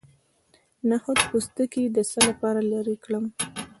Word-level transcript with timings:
د 0.79 0.81
نخود 0.89 1.19
پوستکی 1.29 1.83
د 1.95 1.97
څه 2.09 2.19
لپاره 2.27 2.59
لرې 2.71 2.95
کړم؟ 3.03 3.25